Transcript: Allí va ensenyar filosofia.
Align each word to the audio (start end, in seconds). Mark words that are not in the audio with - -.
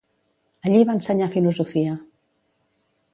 Allí 0.69 0.79
va 0.89 0.95
ensenyar 0.99 1.27
filosofia. 1.37 1.93